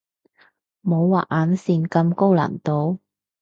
[0.83, 2.97] 冇畫眼線咁高難度